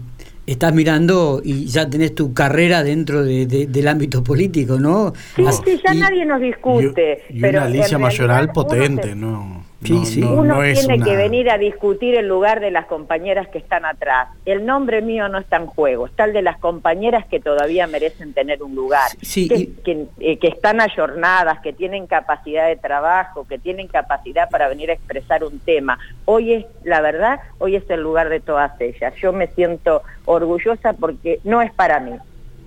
estás 0.45 0.73
mirando 0.73 1.41
y 1.43 1.65
ya 1.65 1.89
tenés 1.89 2.15
tu 2.15 2.33
carrera 2.33 2.83
dentro 2.83 3.23
de, 3.23 3.45
del 3.45 3.87
ámbito 3.87 4.23
político, 4.23 4.79
¿no? 4.79 5.13
Sí, 5.35 5.43
sí, 5.65 5.81
ya 5.85 5.93
nadie 5.93 6.25
nos 6.25 6.41
discute. 6.41 7.23
Y, 7.29 7.39
pero 7.39 7.59
una 7.59 7.67
Alicia 7.67 7.97
Mayoral 7.97 8.51
potente, 8.51 9.15
¿no? 9.15 9.62
Uno 9.91 10.61
tiene 10.61 11.03
que 11.03 11.15
venir 11.15 11.49
a 11.49 11.57
discutir 11.57 12.15
el 12.15 12.27
lugar 12.27 12.59
de 12.59 12.71
las 12.71 12.85
compañeras 12.85 13.47
que 13.49 13.57
están 13.57 13.85
atrás. 13.85 14.29
El 14.45 14.65
nombre 14.65 15.01
mío 15.01 15.27
no 15.29 15.37
está 15.37 15.57
en 15.57 15.67
juego, 15.67 16.07
está 16.07 16.25
el 16.25 16.33
de 16.33 16.41
las 16.41 16.57
compañeras 16.57 17.25
que 17.27 17.39
todavía 17.39 17.87
merecen 17.87 18.33
tener 18.33 18.63
un 18.63 18.75
lugar, 18.75 19.09
que, 19.21 20.07
eh, 20.19 20.37
que, 20.37 20.47
están 20.47 20.81
ayornadas, 20.81 21.59
que 21.61 21.73
tienen 21.73 22.07
capacidad 22.07 22.67
de 22.67 22.75
trabajo, 22.75 23.45
que 23.47 23.57
tienen 23.57 23.87
capacidad 23.87 24.49
para 24.49 24.67
venir 24.67 24.89
a 24.89 24.93
expresar 24.93 25.43
un 25.43 25.59
tema. 25.59 25.99
Hoy 26.25 26.53
es, 26.53 26.65
la 26.83 27.01
verdad, 27.01 27.39
hoy 27.59 27.75
es 27.75 27.89
el 27.89 28.01
lugar 28.01 28.29
de 28.29 28.39
todas 28.39 28.79
ellas. 28.79 29.13
Yo 29.21 29.33
me 29.33 29.47
siento 29.47 30.03
orgullosa 30.25 30.93
porque 30.93 31.39
no 31.43 31.61
es 31.61 31.71
para 31.73 31.99
mí, 31.99 32.13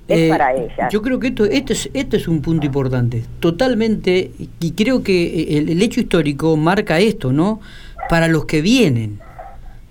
es 0.09 0.19
eh, 0.19 0.29
para 0.29 0.55
ella. 0.55 0.89
Yo 0.91 1.03
creo 1.03 1.19
que 1.19 1.29
esto, 1.29 1.45
esto, 1.45 1.73
es, 1.73 1.91
esto 1.93 2.17
es 2.17 2.29
un 2.29 2.41
punto 2.41 2.67
importante, 2.67 3.25
totalmente, 3.41 4.31
y 4.61 4.71
creo 4.73 5.03
que 5.03 5.59
el, 5.59 5.83
hecho 5.83 6.01
histórico 6.01 6.57
marca 6.57 7.01
esto, 7.01 7.33
¿no? 7.33 7.61
Para 8.09 8.29
los 8.29 8.45
que 8.45 8.63
vienen, 8.63 9.19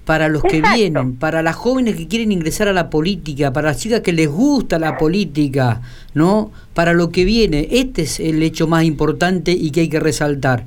para 0.06 0.30
los 0.30 0.44
que 0.44 0.62
vienen, 0.62 1.16
para 1.16 1.42
las 1.42 1.56
jóvenes 1.56 1.96
que 1.96 2.08
quieren 2.08 2.32
ingresar 2.32 2.68
a 2.68 2.74
la 2.74 2.90
política, 2.90 3.52
para 3.52 3.70
las 3.70 3.78
chicas 3.80 4.02
que 4.02 4.14
les 4.14 4.30
gusta 4.30 4.80
la 4.80 4.98
política, 4.98 5.82
¿no? 6.14 6.52
Para 6.74 6.94
lo 6.94 7.10
que 7.10 7.26
viene, 7.26 7.68
este 7.72 8.04
es 8.04 8.20
el 8.20 8.42
hecho 8.42 8.68
más 8.68 8.84
importante 8.86 9.52
y 9.52 9.72
que 9.72 9.82
hay 9.82 9.90
que 9.90 10.00
resaltar. 10.00 10.66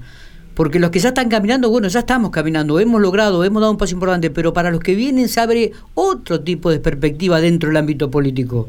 Porque 0.55 0.81
los 0.81 0.91
que 0.91 0.99
ya 0.99 1.11
están 1.11 1.29
caminando, 1.29 1.71
bueno, 1.71 1.87
ya 1.87 2.01
estamos 2.01 2.33
caminando, 2.33 2.81
hemos 2.81 3.01
logrado, 3.01 3.45
hemos 3.45 3.61
dado 3.61 3.71
un 3.71 3.79
paso 3.79 3.95
importante, 3.95 4.29
pero 4.29 4.53
para 4.53 4.73
los 4.73 4.81
que 4.81 4.97
vienen 4.97 5.29
se 5.29 5.41
abre 5.41 5.71
otro 5.95 6.41
tipo 6.41 6.69
de 6.71 6.81
perspectiva 6.81 7.41
dentro 7.41 7.69
del 7.69 7.77
ámbito 7.77 8.11
político. 8.11 8.69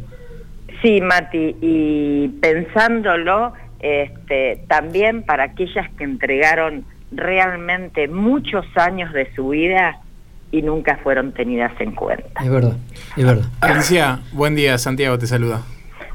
Sí, 0.82 1.02
Mati, 1.02 1.56
y 1.62 2.28
pensándolo, 2.42 3.54
este, 3.80 4.64
también 4.68 5.24
para 5.24 5.44
aquellas 5.44 5.90
que 5.98 6.04
entregaron 6.04 6.86
realmente 7.12 8.08
muchos 8.08 8.66
años 8.76 9.12
de 9.14 9.34
su 9.36 9.50
vida 9.50 10.00
y 10.52 10.62
nunca 10.62 10.98
fueron 11.04 11.34
tenidas 11.34 11.72
en 11.80 11.94
cuenta. 11.94 12.44
Es 12.44 12.50
verdad, 12.50 12.78
es 13.16 13.26
verdad. 13.26 13.46
Alicia, 13.62 14.20
buen 14.32 14.56
día, 14.56 14.78
Santiago 14.78 15.18
te 15.18 15.28
saluda. 15.28 15.64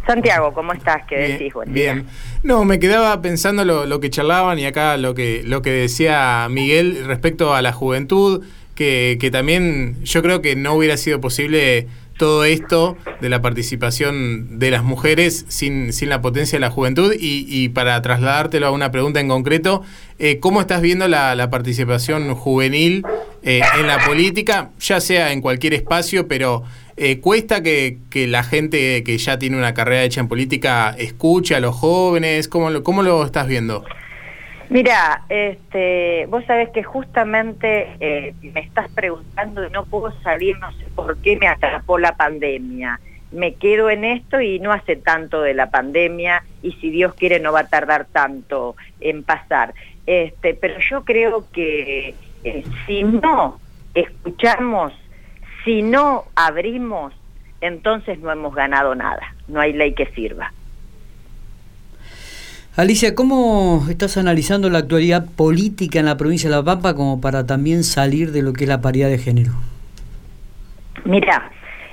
Santiago, 0.06 0.52
¿cómo 0.52 0.72
estás? 0.72 1.02
¿Qué 1.08 1.16
decís? 1.16 1.54
Buen 1.54 1.72
bien. 1.72 2.06
No, 2.42 2.64
me 2.64 2.78
quedaba 2.78 3.22
pensando 3.22 3.64
lo, 3.64 3.86
lo, 3.86 4.00
que 4.00 4.10
charlaban 4.10 4.58
y 4.58 4.66
acá 4.66 4.96
lo 4.98 5.14
que, 5.14 5.42
lo 5.44 5.62
que 5.62 5.70
decía 5.70 6.46
Miguel 6.50 7.04
respecto 7.06 7.54
a 7.54 7.62
la 7.62 7.72
juventud, 7.72 8.44
que, 8.74 9.16
que 9.18 9.30
también 9.30 10.02
yo 10.04 10.22
creo 10.22 10.42
que 10.42 10.56
no 10.56 10.74
hubiera 10.74 10.96
sido 10.96 11.20
posible 11.20 11.88
todo 12.16 12.44
esto 12.44 12.96
de 13.20 13.28
la 13.28 13.42
participación 13.42 14.58
de 14.58 14.70
las 14.70 14.84
mujeres 14.84 15.44
sin, 15.48 15.92
sin 15.92 16.08
la 16.08 16.20
potencia 16.20 16.56
de 16.56 16.60
la 16.60 16.70
juventud 16.70 17.12
y, 17.12 17.46
y 17.48 17.68
para 17.70 18.00
trasladártelo 18.02 18.66
a 18.66 18.70
una 18.70 18.90
pregunta 18.90 19.20
en 19.20 19.28
concreto, 19.28 19.82
eh, 20.18 20.38
¿cómo 20.38 20.60
estás 20.60 20.80
viendo 20.80 21.08
la, 21.08 21.34
la 21.34 21.50
participación 21.50 22.34
juvenil 22.34 23.04
eh, 23.42 23.60
en 23.78 23.86
la 23.86 23.98
política, 24.04 24.70
ya 24.78 25.00
sea 25.00 25.32
en 25.32 25.40
cualquier 25.40 25.74
espacio, 25.74 26.28
pero 26.28 26.62
eh, 26.96 27.18
cuesta 27.18 27.62
que, 27.62 27.98
que, 28.10 28.28
la 28.28 28.44
gente 28.44 29.02
que 29.02 29.18
ya 29.18 29.38
tiene 29.38 29.56
una 29.56 29.74
carrera 29.74 30.04
hecha 30.04 30.20
en 30.20 30.28
política 30.28 30.94
escuche 30.96 31.56
a 31.56 31.60
los 31.60 31.74
jóvenes? 31.74 32.48
¿Cómo 32.48 32.70
lo, 32.70 32.84
cómo 32.84 33.02
lo 33.02 33.24
estás 33.24 33.48
viendo? 33.48 33.84
Mira, 34.70 35.22
este, 35.28 36.26
vos 36.26 36.44
sabés 36.46 36.70
que 36.70 36.82
justamente 36.82 37.96
eh, 38.00 38.34
me 38.42 38.60
estás 38.60 38.88
preguntando 38.90 39.66
y 39.66 39.70
no 39.70 39.84
puedo 39.84 40.10
salir, 40.22 40.58
no 40.58 40.72
sé 40.72 40.84
por 40.94 41.18
qué 41.18 41.36
me 41.36 41.48
atrapó 41.48 41.98
la 41.98 42.16
pandemia. 42.16 43.00
Me 43.30 43.54
quedo 43.54 43.90
en 43.90 44.04
esto 44.04 44.40
y 44.40 44.60
no 44.60 44.72
hace 44.72 44.96
tanto 44.96 45.42
de 45.42 45.54
la 45.54 45.70
pandemia 45.70 46.44
y 46.62 46.72
si 46.74 46.90
Dios 46.90 47.14
quiere 47.14 47.40
no 47.40 47.52
va 47.52 47.60
a 47.60 47.68
tardar 47.68 48.06
tanto 48.06 48.76
en 49.00 49.22
pasar. 49.22 49.74
Este, 50.06 50.54
pero 50.54 50.78
yo 50.78 51.04
creo 51.04 51.44
que 51.52 52.14
eh, 52.44 52.64
si 52.86 53.02
no 53.02 53.58
escuchamos, 53.94 54.92
si 55.64 55.82
no 55.82 56.24
abrimos, 56.36 57.12
entonces 57.60 58.18
no 58.20 58.30
hemos 58.30 58.54
ganado 58.54 58.94
nada. 58.94 59.34
No 59.48 59.60
hay 59.60 59.72
ley 59.72 59.94
que 59.94 60.06
sirva. 60.06 60.52
Alicia, 62.76 63.14
¿cómo 63.14 63.86
estás 63.88 64.16
analizando 64.16 64.68
la 64.68 64.78
actualidad 64.78 65.26
política 65.36 66.00
en 66.00 66.06
la 66.06 66.16
provincia 66.16 66.50
de 66.50 66.56
La 66.56 66.64
Pampa 66.64 66.96
como 66.96 67.20
para 67.20 67.46
también 67.46 67.84
salir 67.84 68.32
de 68.32 68.42
lo 68.42 68.52
que 68.52 68.64
es 68.64 68.68
la 68.68 68.80
paridad 68.80 69.08
de 69.10 69.18
género? 69.18 69.52
Mira, 71.04 71.52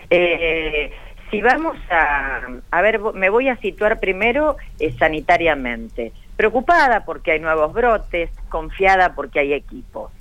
eh, 0.09 0.91
si 1.29 1.39
vamos 1.39 1.77
a, 1.91 2.41
a 2.71 2.81
ver, 2.81 2.99
me 3.13 3.29
voy 3.29 3.47
a 3.49 3.57
situar 3.57 3.99
primero 3.99 4.57
eh, 4.79 4.91
sanitariamente. 4.97 6.13
Preocupada 6.35 7.05
porque 7.05 7.33
hay 7.33 7.39
nuevos 7.39 7.71
brotes, 7.73 8.31
confiada 8.49 9.13
porque 9.13 9.39
hay 9.39 9.53
equipos. 9.53 10.11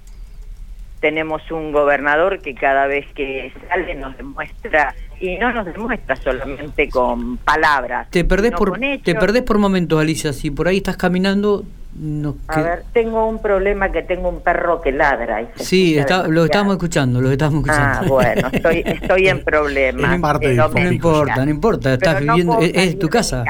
Tenemos 1.01 1.51
un 1.51 1.73
gobernador 1.73 2.41
que 2.41 2.55
cada 2.55 2.87
vez 2.87 3.07
que 3.15 3.53
sale 3.69 3.95
nos 3.95 4.17
demuestra 4.17 4.95
y 5.21 5.37
no 5.37 5.53
nos 5.53 5.67
demuestra 5.67 6.17
solamente 6.17 6.89
con 6.89 7.37
palabras. 7.39 8.09
Te 8.11 8.25
perdés, 8.25 8.53
por, 8.53 8.79
te 8.79 9.15
perdés 9.15 9.43
por 9.43 9.59
momentos, 9.59 10.01
Alicia, 10.01 10.33
si 10.33 10.51
por 10.51 10.67
ahí 10.69 10.79
estás 10.79 10.97
caminando... 10.97 11.65
No, 11.93 12.37
a 12.47 12.63
ver, 12.63 12.85
tengo 12.93 13.29
un 13.29 13.43
problema 13.43 13.91
que 13.91 14.03
tengo 14.03 14.29
un 14.29 14.41
perro 14.43 14.81
que 14.81 14.93
ladra. 14.93 15.45
sí, 15.57 15.99
está, 15.99 16.29
lo 16.29 16.45
estamos 16.45 16.75
escuchando, 16.75 17.21
lo 17.21 17.33
estamos 17.33 17.65
escuchando. 17.65 17.99
Ah, 18.01 18.09
bueno, 18.09 18.49
estoy, 18.53 18.83
estoy 18.87 19.29
en 19.29 19.41
problemas. 19.45 20.41
Eh, 20.41 20.55
no, 20.55 20.69
no, 20.69 20.93
importa, 20.93 21.45
no 21.45 21.51
importa, 21.51 21.95
estás 21.95 22.21
viviendo, 22.21 22.61
es, 22.61 22.97
tu 22.97 23.09
casa. 23.09 23.45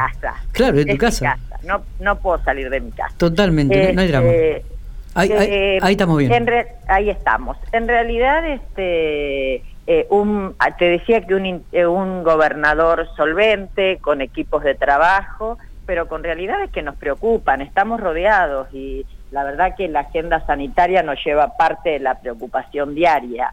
Claro, 0.53 0.81
es 0.81 0.87
tu 0.87 0.97
casa. 0.97 1.37
No, 1.65 1.83
no 2.01 2.19
puedo 2.19 2.43
salir 2.43 2.71
de 2.71 2.81
mi 2.81 2.91
casa. 2.93 3.15
Totalmente, 3.19 3.93
no 3.93 4.01
hay 4.01 4.09
drama. 4.09 4.29
Este, 4.31 4.65
ahí, 5.15 5.33
ahí, 5.33 5.79
ahí, 5.83 5.93
estamos 5.93 6.19
bien. 6.19 6.47
ahí 6.89 7.11
estamos. 7.11 7.57
En 7.73 7.89
realidad, 7.89 8.47
este 8.47 9.63
eh, 9.93 10.07
un, 10.09 10.55
ah, 10.61 10.77
te 10.77 10.85
decía 10.85 11.27
que 11.27 11.35
un, 11.35 11.65
eh, 11.73 11.85
un 11.85 12.23
gobernador 12.23 13.09
solvente, 13.17 13.99
con 13.99 14.21
equipos 14.21 14.63
de 14.63 14.77
trabajo, 14.77 15.59
pero 15.85 16.07
con 16.07 16.23
realidades 16.23 16.71
que 16.71 16.83
nos 16.83 16.95
preocupan, 16.95 17.61
estamos 17.61 18.01
rodeados 18.01 18.73
y 18.73 19.05
la 19.33 19.43
verdad 19.43 19.75
que 19.77 19.89
la 19.89 20.01
agenda 20.01 20.47
sanitaria 20.47 21.03
nos 21.03 21.19
lleva 21.25 21.57
parte 21.57 21.91
de 21.91 21.99
la 21.99 22.21
preocupación 22.21 22.95
diaria. 22.95 23.53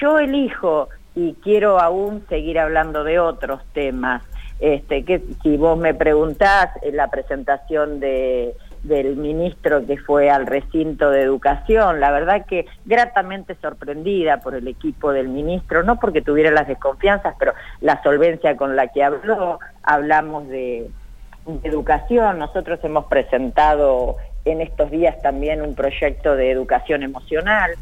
Yo 0.00 0.18
elijo 0.18 0.88
y 1.14 1.34
quiero 1.34 1.78
aún 1.80 2.24
seguir 2.28 2.58
hablando 2.58 3.04
de 3.04 3.20
otros 3.20 3.60
temas. 3.72 4.22
Este, 4.58 5.04
que 5.04 5.22
si 5.44 5.56
vos 5.56 5.78
me 5.78 5.94
preguntás 5.94 6.70
en 6.82 6.96
la 6.96 7.08
presentación 7.08 8.00
de 8.00 8.56
del 8.82 9.16
ministro 9.16 9.84
que 9.86 9.96
fue 9.98 10.30
al 10.30 10.46
recinto 10.46 11.10
de 11.10 11.22
educación. 11.22 12.00
La 12.00 12.10
verdad 12.10 12.46
que 12.46 12.66
gratamente 12.84 13.56
sorprendida 13.60 14.40
por 14.40 14.54
el 14.54 14.68
equipo 14.68 15.12
del 15.12 15.28
ministro, 15.28 15.82
no 15.82 15.98
porque 15.98 16.22
tuviera 16.22 16.50
las 16.50 16.68
desconfianzas, 16.68 17.34
pero 17.38 17.54
la 17.80 18.02
solvencia 18.02 18.56
con 18.56 18.76
la 18.76 18.88
que 18.88 19.02
habló, 19.02 19.58
hablamos 19.82 20.48
de, 20.48 20.90
educación, 21.62 22.38
nosotros 22.38 22.78
hemos 22.82 23.06
presentado 23.06 24.16
en 24.44 24.60
estos 24.60 24.90
días 24.90 25.20
también 25.22 25.62
un 25.62 25.74
proyecto 25.74 26.36
de 26.36 26.50
educación 26.50 27.02
emocional. 27.02 27.72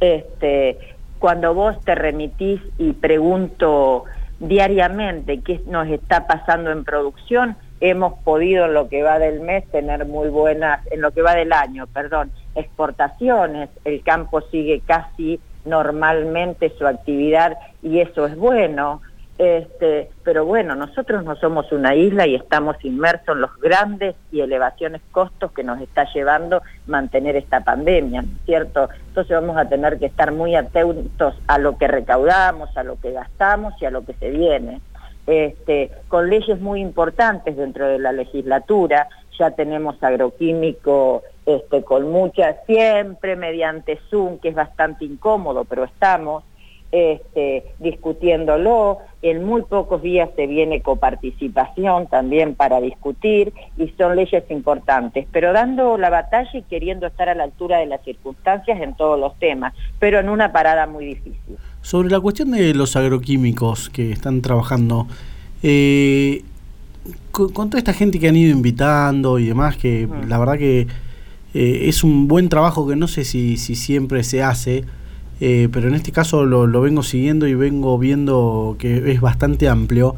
Este, 0.00 0.78
cuando 1.18 1.54
vos 1.54 1.80
te 1.84 1.94
remitís 1.94 2.60
y 2.78 2.92
pregunto 2.92 4.04
diariamente 4.40 5.40
qué 5.40 5.60
nos 5.66 5.88
está 5.88 6.26
pasando 6.26 6.70
en 6.70 6.84
producción, 6.84 7.56
hemos 7.90 8.14
podido 8.20 8.64
en 8.64 8.72
lo 8.72 8.88
que 8.88 9.02
va 9.02 9.18
del 9.18 9.40
mes 9.40 9.64
tener 9.70 10.06
muy 10.06 10.28
buenas, 10.28 10.80
en 10.90 11.02
lo 11.02 11.10
que 11.10 11.20
va 11.20 11.34
del 11.34 11.52
año, 11.52 11.86
perdón, 11.86 12.32
exportaciones, 12.54 13.68
el 13.84 14.02
campo 14.02 14.40
sigue 14.40 14.80
casi 14.86 15.38
normalmente 15.66 16.72
su 16.78 16.86
actividad 16.86 17.58
y 17.82 18.00
eso 18.00 18.26
es 18.26 18.36
bueno. 18.36 19.02
Este, 19.36 20.10
pero 20.22 20.46
bueno, 20.46 20.76
nosotros 20.76 21.24
no 21.24 21.34
somos 21.36 21.72
una 21.72 21.94
isla 21.94 22.24
y 22.24 22.36
estamos 22.36 22.76
inmersos 22.84 23.34
en 23.34 23.40
los 23.40 23.54
grandes 23.58 24.14
y 24.30 24.40
elevaciones 24.40 25.02
costos 25.10 25.50
que 25.50 25.64
nos 25.64 25.80
está 25.80 26.06
llevando 26.14 26.62
mantener 26.86 27.34
esta 27.36 27.60
pandemia, 27.60 28.22
¿no 28.22 28.28
es 28.28 28.44
cierto? 28.46 28.88
Entonces 29.08 29.36
vamos 29.36 29.56
a 29.56 29.68
tener 29.68 29.98
que 29.98 30.06
estar 30.06 30.30
muy 30.30 30.54
atentos 30.54 31.34
a 31.48 31.58
lo 31.58 31.76
que 31.76 31.88
recaudamos, 31.88 32.74
a 32.76 32.84
lo 32.84 32.98
que 33.00 33.10
gastamos 33.10 33.74
y 33.82 33.86
a 33.86 33.90
lo 33.90 34.06
que 34.06 34.14
se 34.14 34.30
viene. 34.30 34.80
Este, 35.26 35.90
con 36.08 36.28
leyes 36.28 36.60
muy 36.60 36.80
importantes 36.80 37.56
dentro 37.56 37.88
de 37.88 37.98
la 37.98 38.12
legislatura, 38.12 39.08
ya 39.38 39.50
tenemos 39.52 40.02
agroquímico 40.02 41.22
este, 41.46 41.82
con 41.82 42.10
muchas, 42.10 42.56
siempre 42.66 43.36
mediante 43.36 43.98
Zoom, 44.10 44.38
que 44.38 44.50
es 44.50 44.54
bastante 44.54 45.04
incómodo, 45.04 45.64
pero 45.64 45.84
estamos 45.84 46.44
este, 46.92 47.64
discutiéndolo. 47.80 48.98
En 49.20 49.44
muy 49.44 49.62
pocos 49.62 50.02
días 50.02 50.28
se 50.36 50.46
viene 50.46 50.82
coparticipación 50.82 52.06
también 52.06 52.54
para 52.54 52.80
discutir 52.80 53.52
y 53.76 53.88
son 53.98 54.16
leyes 54.16 54.44
importantes, 54.50 55.26
pero 55.32 55.52
dando 55.52 55.96
la 55.98 56.10
batalla 56.10 56.50
y 56.52 56.62
queriendo 56.62 57.06
estar 57.06 57.28
a 57.28 57.34
la 57.34 57.44
altura 57.44 57.78
de 57.78 57.86
las 57.86 58.02
circunstancias 58.04 58.80
en 58.80 58.94
todos 58.94 59.18
los 59.18 59.36
temas, 59.38 59.74
pero 59.98 60.20
en 60.20 60.28
una 60.28 60.52
parada 60.52 60.86
muy 60.86 61.06
difícil. 61.06 61.58
Sobre 61.84 62.08
la 62.08 62.18
cuestión 62.18 62.52
de 62.52 62.72
los 62.72 62.96
agroquímicos 62.96 63.90
que 63.90 64.10
están 64.10 64.40
trabajando, 64.40 65.06
eh, 65.62 66.42
con, 67.30 67.52
toda 67.52 67.76
esta 67.76 67.92
gente 67.92 68.18
que 68.18 68.26
han 68.26 68.36
ido 68.36 68.50
invitando 68.50 69.38
y 69.38 69.44
demás, 69.44 69.76
que 69.76 70.08
la 70.26 70.38
verdad 70.38 70.56
que 70.56 70.86
eh, 71.52 71.80
es 71.82 72.02
un 72.02 72.26
buen 72.26 72.48
trabajo 72.48 72.88
que 72.88 72.96
no 72.96 73.06
sé 73.06 73.22
si, 73.24 73.58
si 73.58 73.74
siempre 73.74 74.24
se 74.24 74.42
hace, 74.42 74.84
eh, 75.42 75.68
pero 75.70 75.88
en 75.88 75.94
este 75.94 76.10
caso 76.10 76.46
lo, 76.46 76.66
lo, 76.66 76.80
vengo 76.80 77.02
siguiendo 77.02 77.46
y 77.46 77.54
vengo 77.54 77.98
viendo 77.98 78.76
que 78.78 79.12
es 79.12 79.20
bastante 79.20 79.68
amplio. 79.68 80.14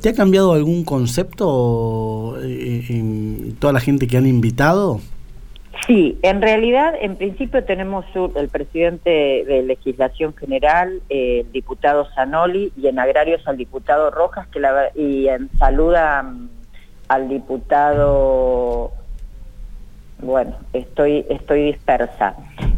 ¿Te 0.00 0.10
ha 0.10 0.14
cambiado 0.14 0.52
algún 0.52 0.84
concepto 0.84 2.36
eh, 2.40 2.86
en 2.88 3.56
toda 3.58 3.72
la 3.72 3.80
gente 3.80 4.06
que 4.06 4.16
han 4.16 4.28
invitado? 4.28 5.00
Sí, 5.90 6.20
en 6.22 6.40
realidad, 6.40 6.94
en 7.00 7.16
principio 7.16 7.64
tenemos 7.64 8.04
el 8.36 8.48
presidente 8.48 9.10
de 9.44 9.64
legislación 9.64 10.36
general, 10.36 11.02
el 11.08 11.50
diputado 11.50 12.06
Zanoli, 12.14 12.72
y 12.76 12.86
en 12.86 13.00
agrarios 13.00 13.42
al 13.48 13.56
diputado 13.56 14.12
Rojas, 14.12 14.46
que 14.52 14.60
y 14.94 15.26
en 15.26 15.50
salud 15.58 15.92
al 15.96 17.28
diputado, 17.28 18.92
bueno, 20.20 20.58
estoy, 20.72 21.26
estoy 21.28 21.72
dispersa. 21.72 22.36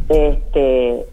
Este, 0.09 1.05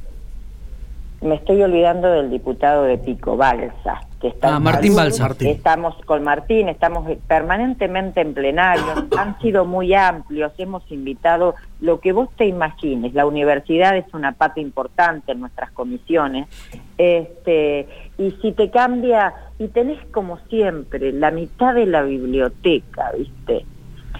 me 1.21 1.35
estoy 1.35 1.62
olvidando 1.62 2.11
del 2.11 2.30
diputado 2.30 2.85
de 2.85 2.97
Pico, 2.97 3.37
Balsa, 3.37 4.00
que 4.20 4.28
está 4.28 4.56
ah, 4.56 4.60
Martín 4.60 4.94
Balsa. 4.94 5.34
Estamos 5.40 5.94
con 6.04 6.22
Martín, 6.22 6.68
estamos 6.68 7.08
permanentemente 7.26 8.20
en 8.20 8.34
plenario, 8.34 9.08
han 9.18 9.38
sido 9.40 9.64
muy 9.64 9.94
amplios, 9.94 10.52
hemos 10.58 10.88
invitado 10.92 11.54
lo 11.80 12.00
que 12.00 12.12
vos 12.12 12.28
te 12.36 12.46
imagines, 12.46 13.14
la 13.14 13.26
universidad 13.26 13.96
es 13.96 14.12
una 14.12 14.32
parte 14.32 14.60
importante 14.60 15.32
en 15.32 15.40
nuestras 15.40 15.70
comisiones, 15.72 16.48
este, 16.98 17.88
y 18.18 18.30
si 18.42 18.52
te 18.52 18.70
cambia, 18.70 19.32
y 19.58 19.68
tenés 19.68 19.98
como 20.12 20.38
siempre 20.48 21.12
la 21.12 21.30
mitad 21.30 21.74
de 21.74 21.86
la 21.86 22.02
biblioteca, 22.02 23.12
¿viste? 23.16 23.64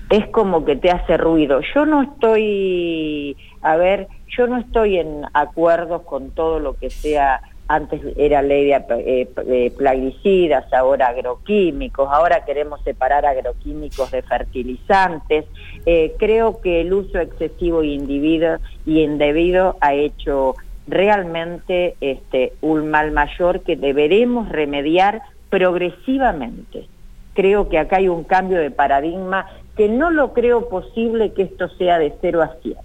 Es 0.09 0.27
como 0.29 0.65
que 0.65 0.75
te 0.75 0.91
hace 0.91 1.17
ruido. 1.17 1.61
Yo 1.73 1.87
no 1.87 2.03
estoy, 2.03 3.37
a 3.63 3.77
ver, 3.77 4.09
yo 4.37 4.47
no 4.47 4.59
estoy 4.59 4.99
en 4.99 5.23
acuerdo 5.35 6.03
con 6.03 6.31
todo 6.31 6.59
lo 6.59 6.75
que 6.75 6.91
sea, 6.91 7.41
antes 7.71 8.01
era 8.17 8.43
ley 8.43 8.67
de 8.67 9.29
eh, 9.47 9.73
plaguicidas, 9.79 10.73
ahora 10.73 11.07
agroquímicos, 11.07 12.09
ahora 12.11 12.45
queremos 12.45 12.83
separar 12.83 13.25
agroquímicos 13.25 14.11
de 14.11 14.23
fertilizantes. 14.23 15.45
Eh, 15.87 16.17
creo 16.19 16.61
que 16.61 16.81
el 16.81 16.93
uso 16.93 17.21
excesivo 17.21 17.85
y, 17.85 17.95
individuo, 17.95 18.57
y 18.85 19.03
indebido 19.03 19.77
ha 19.81 19.95
hecho 19.95 20.57
realmente 20.89 21.95
este, 22.01 22.55
un 22.61 22.91
mal 22.91 23.13
mayor 23.13 23.61
que 23.61 23.77
deberemos 23.77 24.49
remediar 24.49 25.23
progresivamente. 25.49 26.89
Creo 27.35 27.69
que 27.69 27.79
acá 27.79 27.99
hay 27.99 28.09
un 28.09 28.25
cambio 28.25 28.59
de 28.59 28.73
paradigma 28.73 29.47
que 29.77 29.89
no 29.89 30.11
lo 30.11 30.33
creo 30.33 30.69
posible 30.69 31.33
que 31.35 31.43
esto 31.43 31.69
sea 31.69 32.01
de 32.01 32.13
cero 32.21 32.43
a 32.43 32.57
cien 32.63 32.79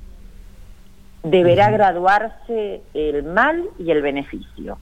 deberá 1.25 1.71
graduarse 1.71 2.81
el 2.93 3.23
mal 3.23 3.63
y 3.79 3.91
el 3.91 4.01
beneficio. 4.01 4.77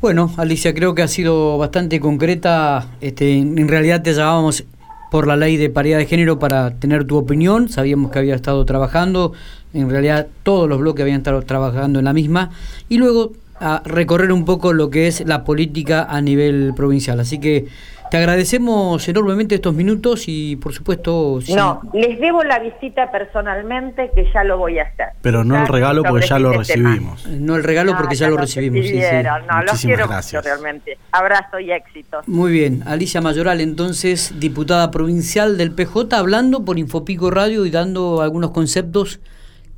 Bueno, 0.00 0.32
Alicia, 0.36 0.74
creo 0.74 0.94
que 0.94 1.02
ha 1.02 1.08
sido 1.08 1.58
bastante 1.58 2.00
concreta. 2.00 2.88
Este, 3.00 3.36
en 3.36 3.68
realidad 3.68 4.02
te 4.02 4.14
llamábamos 4.14 4.64
por 5.10 5.26
la 5.26 5.36
ley 5.36 5.56
de 5.56 5.70
paridad 5.70 5.98
de 5.98 6.06
género 6.06 6.38
para 6.38 6.74
tener 6.74 7.04
tu 7.04 7.16
opinión. 7.16 7.68
Sabíamos 7.68 8.10
que 8.10 8.18
había 8.18 8.34
estado 8.34 8.64
trabajando. 8.64 9.32
En 9.74 9.90
realidad 9.90 10.28
todos 10.42 10.68
los 10.68 10.78
bloques 10.78 11.02
habían 11.02 11.18
estado 11.18 11.42
trabajando 11.42 11.98
en 11.98 12.04
la 12.04 12.12
misma. 12.12 12.50
Y 12.88 12.98
luego 12.98 13.32
a 13.60 13.82
recorrer 13.84 14.32
un 14.32 14.44
poco 14.44 14.72
lo 14.72 14.90
que 14.90 15.06
es 15.06 15.26
la 15.26 15.44
política 15.44 16.06
a 16.08 16.20
nivel 16.20 16.72
provincial. 16.74 17.20
Así 17.20 17.38
que 17.38 17.66
te 18.10 18.16
agradecemos 18.16 19.06
enormemente 19.06 19.56
estos 19.56 19.74
minutos 19.74 20.24
y 20.28 20.56
por 20.56 20.72
supuesto... 20.72 21.40
No, 21.54 21.82
les 21.92 22.18
debo 22.18 22.42
la 22.42 22.58
visita 22.58 23.10
personalmente 23.10 24.10
que 24.14 24.30
ya 24.32 24.44
lo 24.44 24.56
voy 24.56 24.78
a 24.78 24.84
hacer. 24.84 25.08
Pero 25.20 25.44
no 25.44 25.60
el 25.60 25.68
regalo 25.68 26.02
porque 26.02 26.26
ya 26.26 26.38
lo 26.38 26.52
recibimos. 26.52 27.26
No 27.26 27.56
el 27.56 27.64
regalo 27.64 27.94
porque 27.96 28.14
ya, 28.14 28.28
lo 28.28 28.38
recibimos. 28.38 28.86
Sí, 28.86 28.94
sí. 28.94 29.16
No, 29.46 29.62
los 29.62 29.80
quiero 29.80 30.08
mucho 30.08 30.40
realmente. 30.40 30.96
Abrazo 31.12 31.60
y 31.60 31.70
éxito. 31.70 32.20
Muy 32.26 32.50
bien, 32.50 32.82
Alicia 32.86 33.20
Mayoral 33.20 33.60
entonces, 33.60 34.34
diputada 34.38 34.90
provincial 34.90 35.58
del 35.58 35.72
PJ, 35.72 36.16
hablando 36.16 36.64
por 36.64 36.78
Infopico 36.78 37.30
Radio 37.30 37.66
y 37.66 37.70
dando 37.70 38.22
algunos 38.22 38.52
conceptos 38.52 39.20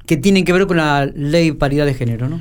que 0.06 0.16
tienen 0.16 0.44
que 0.44 0.52
ver 0.52 0.66
con 0.66 0.76
la 0.76 1.06
ley 1.06 1.52
paridad 1.52 1.86
de 1.86 1.94
género, 1.94 2.28
¿no? 2.28 2.40